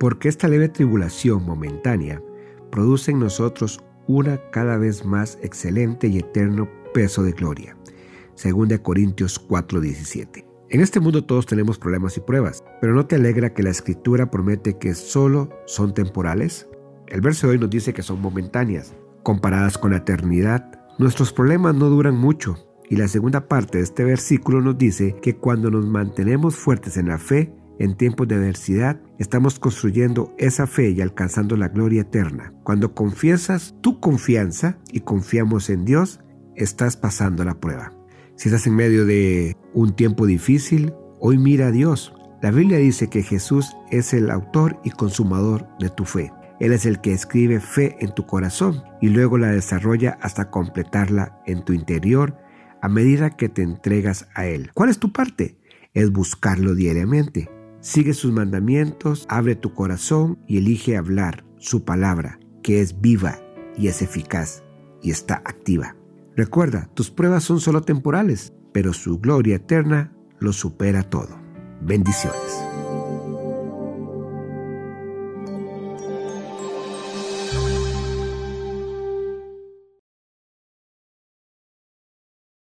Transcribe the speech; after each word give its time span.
Porque 0.00 0.28
esta 0.28 0.48
leve 0.48 0.68
tribulación 0.68 1.44
momentánea 1.44 2.20
produce 2.72 3.12
en 3.12 3.20
nosotros 3.20 3.80
una 4.08 4.40
cada 4.50 4.76
vez 4.76 5.04
más 5.04 5.38
excelente 5.42 6.08
y 6.08 6.18
eterno 6.18 6.68
peso 6.94 7.22
de 7.22 7.32
gloria. 7.32 7.76
2 8.42 8.80
Corintios 8.80 9.38
4:17. 9.38 10.46
En 10.70 10.80
este 10.80 10.98
mundo 10.98 11.24
todos 11.24 11.46
tenemos 11.46 11.78
problemas 11.78 12.16
y 12.16 12.20
pruebas, 12.20 12.64
pero 12.80 12.94
¿no 12.94 13.06
te 13.06 13.16
alegra 13.16 13.52
que 13.52 13.62
la 13.62 13.70
escritura 13.70 14.30
promete 14.30 14.78
que 14.78 14.94
solo 14.94 15.50
son 15.66 15.94
temporales? 15.94 16.66
El 17.06 17.20
verso 17.20 17.46
de 17.46 17.52
hoy 17.52 17.58
nos 17.58 17.70
dice 17.70 17.92
que 17.92 18.02
son 18.02 18.20
momentáneas. 18.20 18.94
Comparadas 19.22 19.78
con 19.78 19.90
la 19.90 19.98
eternidad, 19.98 20.80
nuestros 20.98 21.32
problemas 21.32 21.74
no 21.74 21.90
duran 21.90 22.16
mucho. 22.16 22.56
Y 22.90 22.96
la 22.96 23.06
segunda 23.06 23.46
parte 23.46 23.78
de 23.78 23.84
este 23.84 24.02
versículo 24.02 24.60
nos 24.60 24.76
dice 24.76 25.14
que 25.22 25.36
cuando 25.36 25.70
nos 25.70 25.86
mantenemos 25.86 26.56
fuertes 26.56 26.96
en 26.96 27.06
la 27.06 27.18
fe, 27.18 27.54
en 27.78 27.96
tiempos 27.96 28.26
de 28.26 28.34
adversidad, 28.34 29.00
estamos 29.20 29.60
construyendo 29.60 30.34
esa 30.38 30.66
fe 30.66 30.90
y 30.90 31.00
alcanzando 31.00 31.56
la 31.56 31.68
gloria 31.68 32.02
eterna. 32.02 32.52
Cuando 32.64 32.92
confiesas 32.92 33.76
tu 33.80 34.00
confianza 34.00 34.76
y 34.90 35.00
confiamos 35.00 35.70
en 35.70 35.84
Dios, 35.84 36.18
estás 36.56 36.96
pasando 36.96 37.44
la 37.44 37.60
prueba. 37.60 37.92
Si 38.34 38.48
estás 38.48 38.66
en 38.66 38.74
medio 38.74 39.06
de 39.06 39.56
un 39.72 39.94
tiempo 39.94 40.26
difícil, 40.26 40.92
hoy 41.20 41.38
mira 41.38 41.68
a 41.68 41.70
Dios. 41.70 42.12
La 42.42 42.50
Biblia 42.50 42.78
dice 42.78 43.08
que 43.08 43.22
Jesús 43.22 43.76
es 43.92 44.12
el 44.14 44.32
autor 44.32 44.80
y 44.82 44.90
consumador 44.90 45.68
de 45.78 45.90
tu 45.90 46.04
fe. 46.04 46.32
Él 46.58 46.72
es 46.72 46.86
el 46.86 47.00
que 47.00 47.12
escribe 47.12 47.60
fe 47.60 47.96
en 48.00 48.12
tu 48.16 48.26
corazón 48.26 48.82
y 49.00 49.10
luego 49.10 49.38
la 49.38 49.52
desarrolla 49.52 50.18
hasta 50.20 50.50
completarla 50.50 51.40
en 51.46 51.64
tu 51.64 51.72
interior 51.72 52.36
a 52.82 52.88
medida 52.88 53.36
que 53.36 53.48
te 53.48 53.62
entregas 53.62 54.28
a 54.34 54.46
Él. 54.46 54.70
¿Cuál 54.74 54.90
es 54.90 54.98
tu 54.98 55.12
parte? 55.12 55.58
Es 55.94 56.10
buscarlo 56.12 56.74
diariamente. 56.74 57.50
Sigue 57.80 58.14
sus 58.14 58.32
mandamientos, 58.32 59.26
abre 59.28 59.56
tu 59.56 59.72
corazón 59.74 60.38
y 60.46 60.58
elige 60.58 60.96
hablar 60.96 61.44
su 61.58 61.84
palabra, 61.84 62.38
que 62.62 62.80
es 62.80 63.00
viva 63.00 63.38
y 63.76 63.88
es 63.88 64.02
eficaz 64.02 64.62
y 65.02 65.10
está 65.10 65.36
activa. 65.36 65.96
Recuerda, 66.36 66.88
tus 66.94 67.10
pruebas 67.10 67.44
son 67.44 67.60
solo 67.60 67.82
temporales, 67.82 68.52
pero 68.72 68.92
su 68.92 69.18
gloria 69.18 69.56
eterna 69.56 70.12
lo 70.38 70.52
supera 70.52 71.02
todo. 71.02 71.38
Bendiciones. 71.82 72.64